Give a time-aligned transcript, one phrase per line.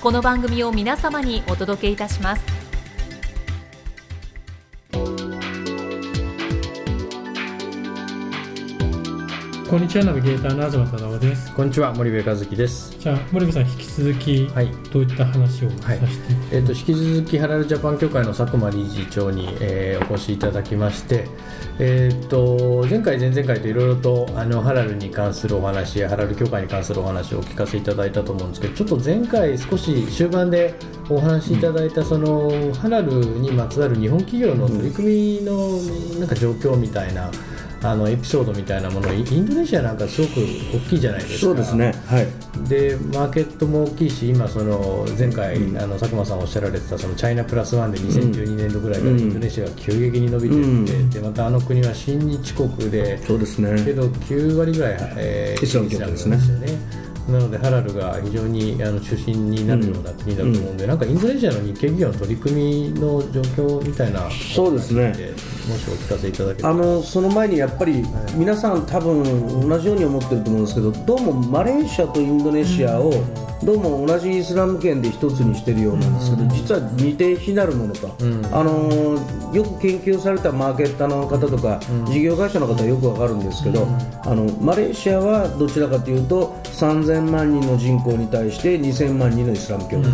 [0.00, 2.59] この番組を皆様にお届けいたします。
[9.70, 11.54] こんにちはナビゲーターの東忠夫です。
[11.54, 12.90] こんにちは森部和樹です。
[12.98, 14.72] じゃあ森部さん引き続き、はい。
[14.92, 15.98] どういった話をさせて、はい。
[16.50, 21.28] えー、と引き続きハラルジャパン協会の佐久間理事長に、えーお越しいただきまして、
[21.78, 30.74] えー、と前回、前々回といろいろとあのハラルに関するお話やハラル協会に関するお話をお聞かせいただいたと思うんですけどちょっと前回、少し終盤で
[31.08, 35.78] お話しいただいた、そのハラルにまつわる日本企業の取り組みの
[36.18, 37.30] なんか状況みたいな。
[37.82, 41.40] あのエピソードみたいなものインドネシアなんかすごく大きいじゃないですか。
[41.40, 45.78] そうですね、はい、でマーケットも大きいし今その前回、うん。
[45.78, 49.20] あの佐久間さんおっしゃられてたそのチャイナプラスワンで2012年度ぐらいからうん。
[49.20, 51.10] インドネシアが急激に伸びていって、うん。
[51.10, 56.38] でまたあの国は親日国でそうですね、けど9割ぐらい、えーイスラム教徒ですね
[57.30, 65.08] なのでハラルが非常にあの中心になるような国だと思うんで、なんかインドネシアの日系企業の取り組みの状況みたいなそうですね。
[65.68, 68.02] もしお聞かせいただけあのその前にやっぱり
[68.34, 73.12] 皆さん多分同じように思ってると思うんですけどどうもマレーシアとインドネシアを
[73.62, 78.46] どうも同じイスラム圏で一つにしてるようなんですけど実は似て非なるものと、うん。
[78.46, 79.18] あの
[79.52, 83.86] よく研究されたマーケッターの方とか、事業会社の方はよくわかるんですけど、
[84.24, 90.08] あのマレーシアはどちらかというと3000万人の人口に対して2000万人のイスラム教徒、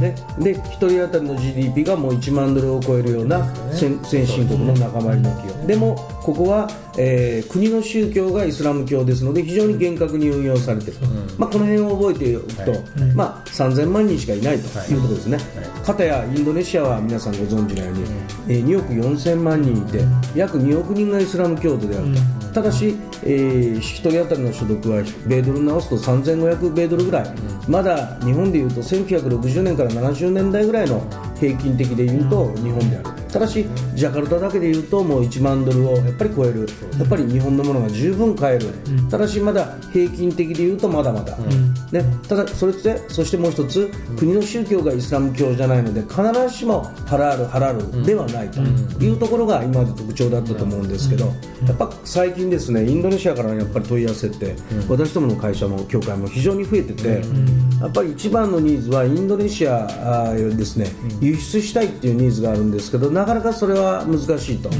[0.00, 6.68] ね、で1人当たりの GDP がもう1万ドルを超えるような先先進国の仲間入りの企業でもここは、
[6.98, 11.06] えー国の宗教がイスラム教ですので非常に厳格に運用されていると、
[11.38, 13.14] まあ、この辺を覚えておくと、はい。
[13.14, 14.98] まあ、3000万人しかいないとい。
[14.98, 18.04] うところですね、はかたやインドネシアは皆さんご存知のように、
[18.48, 27.34] えー2億4000万人いて約2億人がイスラム教徒であると、ただし、えー、1人当たりの所得は米ドルに直すと3500米ドルぐらい、
[27.68, 31.02] まだ日本でいうと1960年から70年代ぐらいの
[31.38, 36.68] 平均的でいうと日本であるただしジャカルタだけでいうともう1万ドルをやっぱり超える。
[36.98, 38.66] やっぱり日本のものが十分買える、
[39.10, 41.36] ただしまだ平均的でいうとまだまだ、
[41.92, 51.26] ね、ただそれってそしてもう一つ、国の宗教がイスラム教じゃないので必ずしもハラールハラルではないというところが今まで特徴だったと思うんですけど、
[51.66, 54.54] やっぱ最近ですねインドネシアからやっぱり問い合わせって、
[54.88, 57.22] 私どもの会社も協会も非常に増えてて、
[57.80, 60.86] やっぱり一番のニーズはインドネシアですね、
[61.20, 64.70] 輸出したいっていうニーズがあるんですけどなかなかそれは難しいと、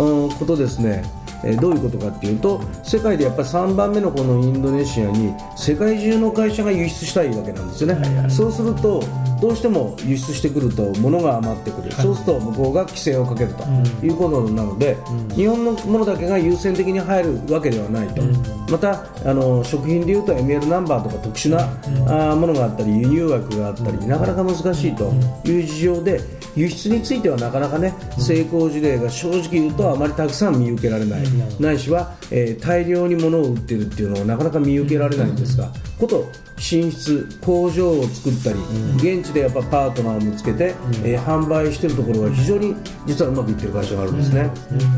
[0.00, 1.02] うんことですね。
[1.44, 9.02] えーどういうことかっていうと世界でやっぱり3番目のこのインドネシアに世界中の会社が輸出したいわけなんですよね、そうすると
[9.40, 13.64] どうしても輸出してくると物が余ってくる、そうすると向こうが規制をかけると
[14.06, 14.96] いうことなので、
[15.34, 18.22] 日本のものだけが優先的に入るわけではないと、
[18.70, 21.58] またあの食品でいうと ML ナンバーとか特殊な、
[22.06, 25.12] あーものがあったり輸入枠があったりなかなか難しいと
[25.44, 26.20] いう事情で
[26.56, 31.22] 輸出についてはなかなかね成功事例が正直言うとあまりたくさん見受けられない、
[31.60, 35.68] ないしは、えー大量に物を売ってるっていうのをなかなか見受けられないんですが、
[35.98, 38.58] こと進出工場を作ったり、
[38.96, 40.74] 現地でやっぱパートナーを見つけて、
[41.04, 42.74] えー販売してるところは非常に
[43.06, 44.50] 実はうまくいってる会社があるんですね、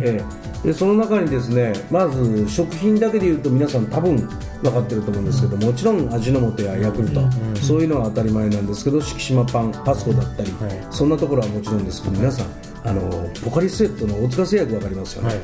[0.02, 0.62] えー。
[0.64, 4.28] でその中にですねまず食品だけでいうと皆さん多分
[4.70, 7.20] 分かってると思うんですけどもちろん味の素やヤクルト、
[7.62, 10.86] そういうのは当たり前なんですけど敷島パンパスコだったり、はい。
[10.90, 12.46] そんなところはもちろんですけど皆さん
[12.84, 15.34] あのポカリスエットの大塚製薬分かりますよね、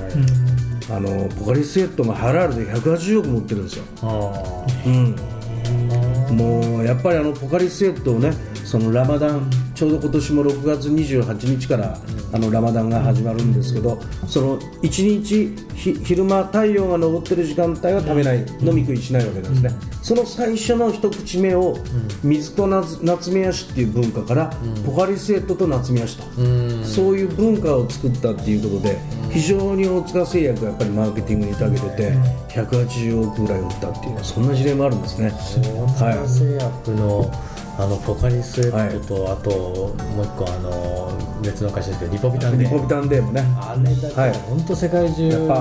[0.91, 8.33] あのポカリスエットがハラールで180億持ってるんですよ、あうん、もうやっぱりあのポカリスエットをね
[8.65, 9.51] そのラマダン
[9.81, 11.97] ちょうど今年も6月28日から、
[12.35, 13.99] あのラマダンが始まるんですけど、
[14.29, 21.79] その1日ひ昼間太陽が昇ってる時間帯は食べない、飲み食いしないわけなんですね、その最初の一口目を、
[22.23, 24.53] 水と夏夏目足っていう文化から、
[24.85, 26.25] ポカリスエットと夏目足と、
[26.85, 28.99] そういう文化を作ったっていうことで、
[29.31, 32.13] 非常に大塚製薬がやっぱりマーケティングに長けてて、
[32.51, 35.33] 180億ぐらい売ったっていう、そんな事例もあるんですね。
[35.33, 37.33] 大塚製薬の
[37.79, 43.43] あのポカリスエットと、あともう一個あの別の会社でリポビタンでリポビタンデーもね。
[43.57, 44.33] あれだけはい。
[44.33, 45.55] 本当世界中やっぱ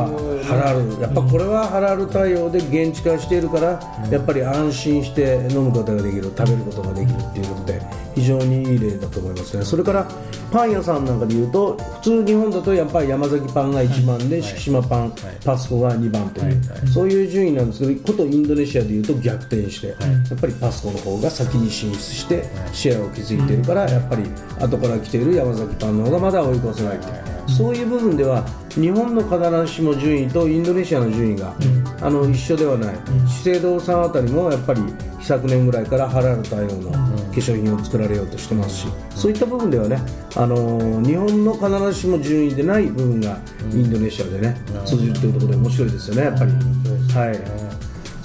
[0.43, 1.01] ハラル。
[1.01, 3.79] やっぱこれはハラル対応で現地化しているから、
[4.11, 7.81] やっぱり安心して飲むことができる食べることができるっていうことで
[8.15, 9.63] 非常にいい例だと思いますね。
[9.63, 10.07] それから
[10.51, 15.13] パン屋さんなんかでいうと普通日本だとやっぱり山崎パンが1番で、敷島パン、
[15.45, 16.61] パスコが2番という、
[16.91, 24.23] そういう順位なんですけどことインドネシアでいうと逆転して、やっぱりパスコの方が先に進出してシェアを築いているから、やっぱり
[24.59, 26.99] 後から来ている山崎パンの方がまだ追い越せない
[27.47, 31.55] そういう部分では日本の必ずしも順位とインドネシアの順位が、
[32.01, 32.95] あの一緒ではない、
[33.27, 34.81] 資生堂さんあたりもやっぱり
[35.21, 36.97] 昨年ぐらいからハラル対応の化
[37.33, 39.99] 粧品を作られようとしてますし、そういった部分ではね、
[40.35, 43.39] あの日本の必ずしも順位でない部分が
[43.71, 44.55] インドネシアでね、
[44.85, 46.51] 通じるというところで面白いですよね、やっぱり。
[46.51, 47.68] はい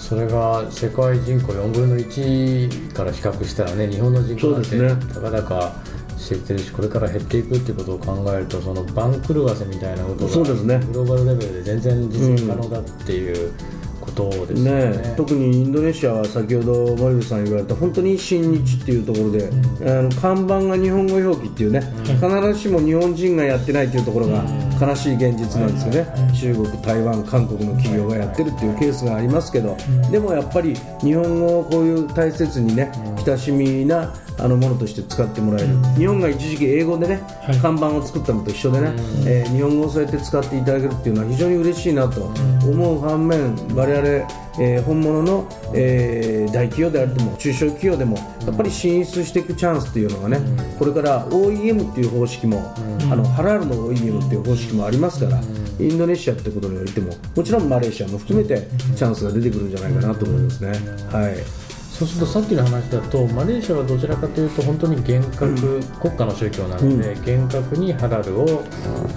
[0.06, 5.14] それが世界人口4分の1から比較したらね日本の人口なんてそうですね。
[5.14, 5.72] たかだか
[6.18, 10.78] 知ってるしこれから減っていくっていうことを考えるとその番狂わせみたいなことがそうですね。
[10.92, 13.52] グローバルレベルで全然実現可能だっていう
[13.98, 14.90] ことですよね。
[14.90, 19.48] ね、特にインドネシアは先ほど森部さん言われた本当に親日っていうところで、
[19.80, 22.18] あの看板が日本語表記っていうね、必
[22.52, 24.44] ずしも日本人がやってないというところが
[24.80, 29.76] 悲しい現実なんですよね、中国、台湾、韓国の企業がやってるっていうケースがありますけど、
[30.10, 32.90] でもやっぱり日本語をこういう大切にね、
[33.24, 37.58] 親しみなあのものとして使ってもらえる、日本が一時期英語でね、はい。
[37.58, 38.92] 看板を作ったのと一緒でね、
[39.26, 42.22] えー日本語をそうやって使っていただけるっていうのは非常に嬉しいなと
[42.66, 48.16] 思う反面、我々、えー本物の、えー大企業であるとも中小企業でも
[48.46, 50.38] やっぱり進出していくチャンスっていうのがね、
[50.78, 52.72] これから OEM っていう方式も、
[53.10, 55.40] あのハラールの OEM っていう方式もありますから、
[55.80, 60.68] インドネシアってことにおいてももちろんマレーシアも含めてチャンスが出てくるんじゃないかなと思いますね。
[61.10, 61.63] はい
[61.94, 68.64] そうするとさっきの話だとマレーシアはどちらかというと本当に厳格、国家の宗教なので、厳格にハラルを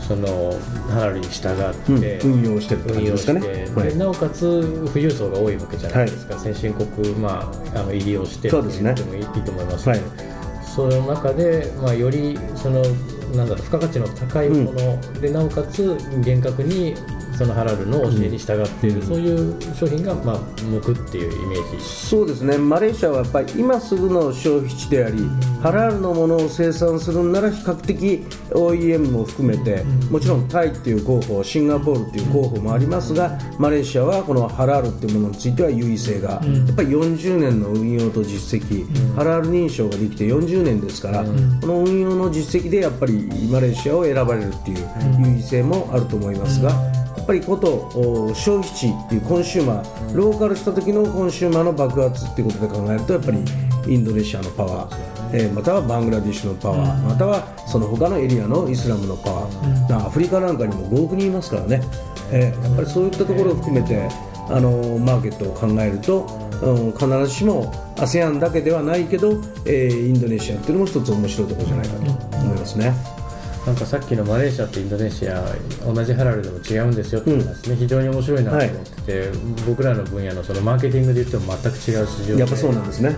[0.08, 0.54] その
[0.88, 2.34] ハラルに従って、うん。
[2.34, 3.40] 運用してるって感じですかね。
[3.76, 8.94] はいでなおかつ富裕層が多いわけじゃないですか、先進国、まあ、あの入りをしてそうですね。
[8.94, 9.86] と言ってもいいいいと思います。
[9.86, 10.02] けど、はい。
[10.64, 12.84] その中で、まあ、よりその
[13.36, 16.94] なんだろう付加価値の高いもので、なおかつ厳格に
[17.38, 21.84] そのハラルの教えに従っている、そういう商品が、まあ、向くっていうイメージ。
[21.84, 22.58] そうですね。
[22.58, 25.20] マレーシアはやっぱり今すぐの消費地であり、
[25.62, 36.42] ハラールのものを生産するなら比較的 OEM も含めて、もちろんタイっていう候補シンガポールっていう候補もありますが、マレーシアはこのハラールっていうものについては優位性が、やっ
[36.76, 38.86] ぱり40年の運用と実績、
[39.16, 44.88] ハラール認証ができて40年ですから、この運用の実績でやっぱりマレーシアを選ばれるっていう
[45.20, 46.72] 優位性もあると思いますが。
[47.28, 53.44] やっぱりことお消費地っていうコンシューマー、ローカルした時のコンシューマーの爆発っていうことで考えるとやっぱり
[53.94, 54.98] インドネシアのパワー、
[55.34, 61.82] えーまたはバングラディッシュのパワー、またはその他のエリアのイスラムのパワー、なアフリカなんかにも5億人いますからね、
[62.32, 64.08] えーやっぱりそういったところを含めて
[64.50, 66.26] あのマーケットを考えると、
[66.64, 69.32] うん、必ずしも ASEAN だけではないけど、
[69.66, 71.94] えーインドネシアっていうのも一つ面白いところじゃないか
[72.30, 73.17] と思いますね。
[73.68, 75.44] なんかさっきのマレーシアとインドネシア
[75.86, 79.30] 同じハラルでも違うんですよって話ね、非常に面白いなと思ってて、
[79.68, 82.40] 僕らの分野のそのマーケティングで言っても全く違う市場で。
[82.40, 83.14] やっぱそうなんですね。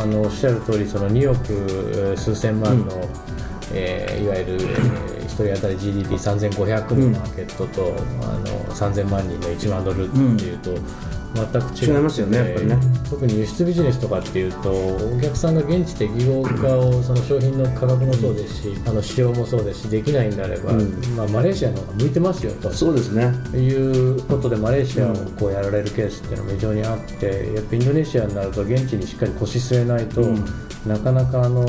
[0.00, 2.92] あのおっしゃる通りその2億えー数千万の、
[3.74, 10.74] えーいわゆる、えー一人当たり GDP3500 のマーケットと、あの3000万人の1万ドルっていうと、
[11.52, 11.96] 全く違う。
[11.96, 12.78] 違いますよねやっぱりね
[13.08, 20.72] 特に輸出ビジネスとかっていうとお客さんが現地で技能化をその商品の価格もそうですし、あの市場もそうですしできないんであれば、
[21.16, 23.26] まあ、マレーシアの方が向いてますよとそうですね。
[23.58, 30.22] いうことでマレーシアをこうやられるケースっていうのも非常にあってやっぱインドネシアになると現地にしっかり腰据えないと、
[30.86, 31.64] なかなかあの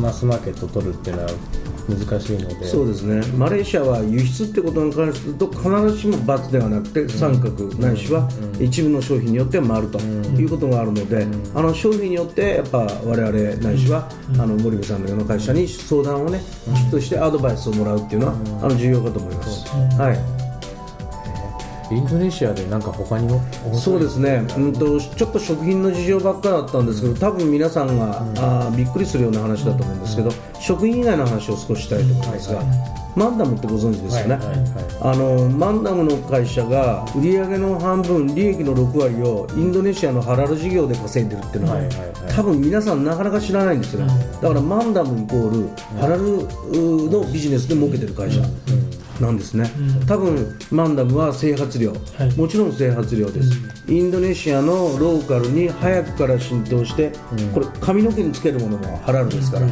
[0.00, 1.30] マスマーケットを取るっていうのは
[1.88, 2.64] 難しいので。
[2.66, 3.24] そうですね。
[3.36, 8.28] マレーシアは輸出ってことに関して言うと必ずしも×ではなくて三角ないしは
[8.60, 16.40] 一部の商品によっては丸ということがあるのであの商品によってやっぱ我々ないしはあの森部さんのような会社に相談をね
[16.90, 19.68] としてアドバイスをもらうっていうのはあの重要かと思います。
[20.00, 20.36] はい。
[21.90, 23.40] インドネシアでなんか他にも
[23.72, 30.30] そうですね、うんと、ちょっと食品の事情ばっかだったんですけど、多分皆さんが、あーびっくりするような話だと思うんですけど、
[30.66, 32.60] 食品以外の話を少ししたいと思いますが、
[33.14, 34.38] マンダムってご存知ですよね、
[35.00, 41.80] あのマンダムの会社が売上の半分利益の6割をインドネシアのハラル事業で稼いでるっていうのは,、
[42.34, 44.04] 多分皆さんなかなか知らないんですよ。
[44.04, 45.68] ね、だからマンダムイコール
[46.00, 46.48] ハラル
[47.10, 48.40] のビジネスで儲けてる会社
[49.20, 49.70] なんですね、
[50.06, 52.36] 多分マンダムは整髪料、はい。
[52.36, 53.52] もちろん整髪料です、
[53.88, 57.12] インドネシアのローカルに早くから浸透して、
[57.54, 59.66] これ髪の毛につけるものもハラルですから、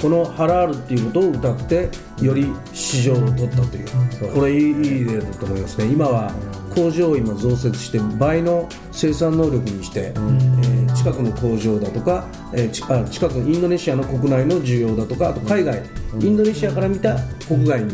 [0.00, 1.90] このハラールっていうことを歌って
[2.22, 3.86] より市場を取ったという、
[4.34, 5.86] これいいいい例だと思いますね。
[5.86, 6.32] 今は
[6.74, 15.82] 工場を今増設して倍の生産能力にして、えー近くの工場だとか、えーちあ近くのインドネシアの国内の需要だとかあと海外、
[16.20, 17.92] インドネシアから見た国外に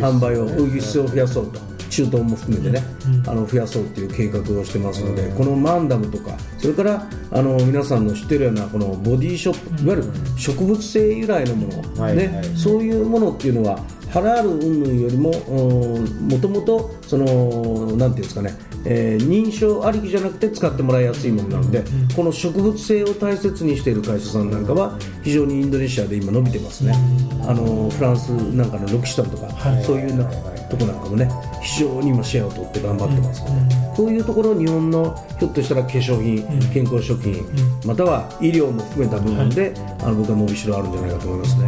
[0.00, 1.60] 販売を輸出を増やそうと。
[1.88, 2.82] 中東も含めてね、
[3.26, 10.04] あの増やそうという計画をしてますので、このマンダムとかそれからあの皆さんの知ってるようなこのボディショップ、いわゆる
[10.36, 13.78] 植物性由来のもの、ねそういうものっていうのは
[14.10, 18.52] ハラール云々よりもうんもともとそのなんていうんですかね、
[18.88, 26.94] えー認証ありきじゃなくて使ってもらいやすいものなので、この植物性を大切にしている会社さんなんかは非常にインドネシアで今伸びてますね、
[27.42, 29.84] あのフランスなんかのロキシタンとか、はい。
[29.84, 30.24] そういうな
[30.68, 31.30] とこなんかもね
[31.62, 33.42] 非常に今シェアを取って頑張ってます。
[33.42, 37.44] ので、こういうところ日本のひょっとしたら化粧品、健康食品、
[37.84, 41.64] または医療も含めた部分で、あの僕は伸びしろあるんじゃないかと思いますね。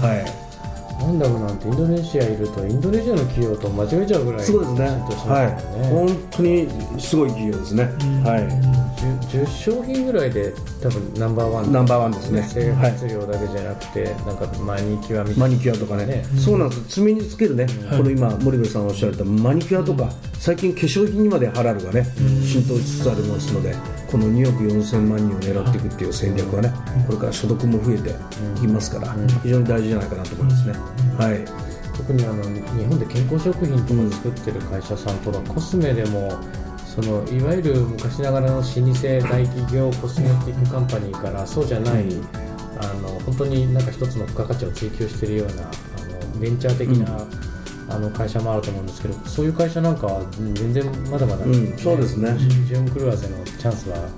[0.00, 0.41] はい
[1.02, 4.88] マンダムなんてインドネシアいるとインドネシアの企業と間違えちゃうぐらいそうですね。
[4.88, 5.62] 浸透してはい。
[5.90, 6.68] 本当に
[7.00, 7.84] すごい企業ですね。
[7.84, 11.66] は 10, 10商品ぐらいで多分ナンバーワい。
[11.66, 11.72] ン。
[11.72, 12.46] ナンバーワンですね。
[12.48, 12.92] 生はい。
[12.92, 16.24] 活量だけじゃなくて、なんかマニキュアみたマいなニキュアとかね、ね。
[16.38, 16.82] そうなんです。
[16.82, 22.04] 爪につけるね、この今森部さんおっしゃられたマニキュアとか最近化粧品にまでハラルがね
[22.44, 23.74] 浸透しつつありますので
[24.10, 26.72] この2億4000万人を狙っていくっていう戦略はね
[27.06, 30.74] これから所得も増えていきますから非常に大事じゃないかなと思いますね。
[31.18, 31.44] はい。
[31.96, 36.32] 特にあの日本で健康食品とか作ってる会社さんとか、コスメでも
[36.94, 42.04] そのいわゆる昔ながらの老舗大企業コスメティックカンパニーからそうじゃない、
[42.78, 45.66] あの本当になんか一つの付加価値を追求しているようなあ
[46.34, 47.26] のベンチャー的な、
[47.88, 50.22] あの会社もあると思うんですけどそういう会社なんかは
[50.54, 51.76] 全然まだまだ、うん。
[51.78, 52.36] そうですね。
[52.66, 54.08] 準クルワゼのチャンスは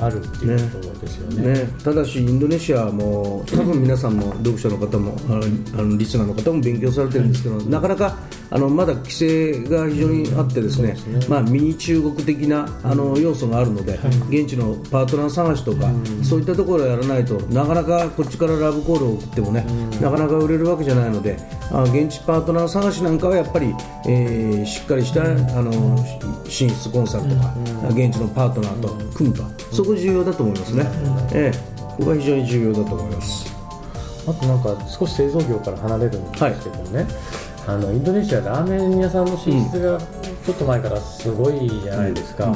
[0.00, 1.52] あるっていうことですよね。
[1.52, 8.16] ね、ただし、インドネシアも多分皆さんも読者の方もあのリスナーの方も勉強されてるんですけど、なかなか
[8.52, 10.96] あのまだ規制が非常にあってですね
[11.28, 15.90] まあ、ミニ中国的なあの要素があるので、現地のパートナー探しとか、
[16.22, 19.64] そういったところをやらないとなかなかこっちからラブコールを送ってもね、
[20.00, 21.36] なかなか売れるわけじゃないので
[21.70, 23.74] あ現地パートナー探しなんかはやっぱり、
[24.08, 25.26] えーしっかりしたあ
[25.62, 25.96] の
[26.48, 27.54] 進出コンサルとか、
[27.90, 30.86] 現地のパートナーと組むと、そこ重要だと思いますね、
[31.32, 31.58] ええ。
[31.96, 33.54] ここは非常に重要だと思います。
[34.26, 37.06] あとなんか少し製造業から離れるんですけどね、
[37.66, 39.98] あのインドネシアラーメン屋さんの進出が
[40.44, 42.54] ちょっと前からすごいじゃないですか、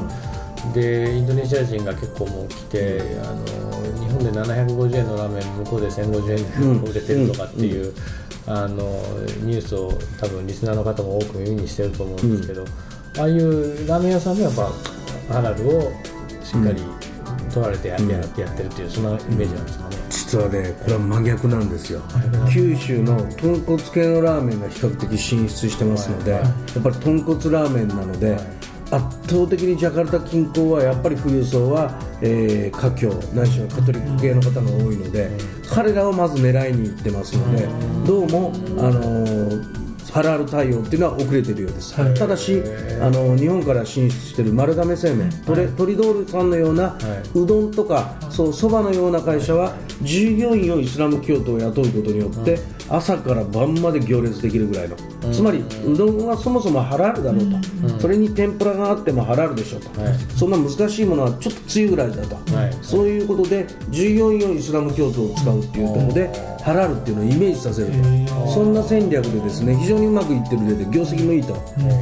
[0.72, 3.44] でインドネシア人が結構もう来てあの
[4.00, 7.94] 日本で750円のラーメン向こうで1050円で売れてるとかっていう、
[8.46, 8.76] あの
[9.42, 12.64] ニュースを多分リスナーの方も多く耳にしてると思うんですけど、
[13.18, 14.72] ああいうラーメン屋さんもやっぱ
[15.32, 15.92] ハラルを
[16.42, 16.82] しっかり
[17.52, 20.03] 取られてや,、ややってるっていうそんなイメージなんですかね。
[20.34, 22.02] 実はねこれは真逆なんですよ。
[22.52, 28.36] 九州の豚骨系のラーメンが比較的進出してますので、やっぱり豚骨ラーメンなので、
[28.90, 35.30] 圧倒的にジャカルタ近郊はやっぱり富裕層は、えー、華僑ないしはカトリック系の方が多いので、
[35.70, 37.68] 彼らをまず狙いに行ってますので、
[38.04, 39.33] どうも、あのー
[40.14, 42.14] ハラール対応っていうのは遅れているようです、はい。
[42.14, 42.62] ただし
[43.02, 46.96] あの日本から進出している丸亀製麺、トレトリドールさんのような、
[47.34, 54.94] うどんとかそうそばのような会社は従業員をイスラム教徒を雇うことによって、朝から晩まで行列できるぐらいの、
[55.32, 60.14] つまりうどんはそもそもハラールだろうと、それに天ぷらがあってもハラールでしょと、はい。
[60.36, 62.78] そんな難しいものはちょっとつゆぐらいだと、はい。
[62.82, 66.30] そういうことで従業員をイスラム教徒を使うっていうところで
[66.62, 67.88] ハラールっていうのをイメージさせる
[68.26, 68.52] と。
[68.52, 71.54] そんな戦略でですね非常にうまくいってる例で業績もいいと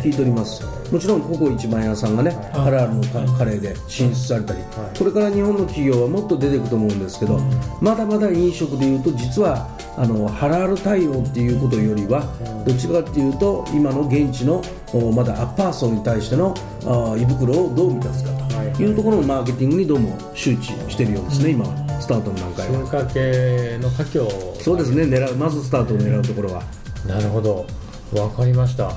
[0.03, 0.65] 聞いております。
[0.93, 4.61] もちろんココ一番屋さんがねハラールのカカレーで進出されたり
[4.99, 7.39] これから日本の企業はもっと出てくると思うんですけど
[7.81, 12.25] まだまだ飲食でいうと実はあのハラール対応っていうことよりは
[12.67, 14.63] どっちかっていうと今の現地の
[14.95, 16.55] おまだアッパー層に対しての
[16.87, 18.91] あ胃袋をどう満たすかとい。
[18.91, 21.67] うところのマーケティングにどうも周知しているようですね今
[22.01, 22.79] スタートの段階は。
[22.85, 26.63] 中華系の華僑そうですね狙うまずスタートを狙うところは。
[27.07, 27.67] なるほど。
[28.15, 28.93] わかりました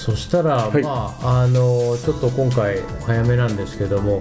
[0.00, 0.82] そしたら、はい。
[0.82, 4.20] まああのちょっと今回早めなんですけども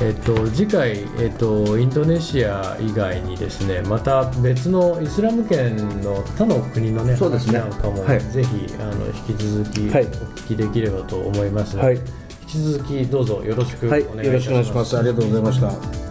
[0.00, 7.58] えっと、次回、えっと、インドネシア以外にですねまた別のイスラム圏の他の国の、ね、そうですね。
[7.58, 8.20] 話なんかも、はい。
[8.20, 10.06] ぜひあの引き続きおはい。
[10.06, 11.76] 聞きできればと思います。
[11.76, 11.96] ので、はい。
[11.96, 12.02] 引
[12.46, 14.16] き続きどうぞよろしくお願いします。
[14.16, 14.98] はい、よろしくお願いします。
[14.98, 16.07] ありがとうございました。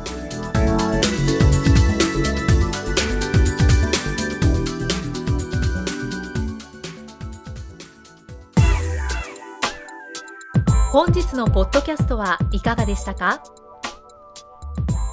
[10.91, 13.43] 本日のポッドキャストはいかがでしたか？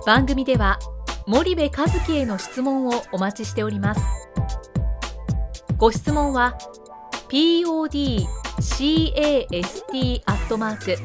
[0.07, 0.79] 番組では
[1.27, 1.73] 森部一
[2.07, 4.01] 樹への質問をお待ちしております。
[5.77, 6.57] ご質問は
[7.29, 8.29] podcast
[10.27, 10.97] アットマーク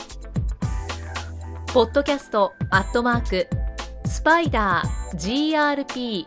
[1.75, 3.49] ポッドキャストアットマーク
[4.06, 6.26] スパイダー grp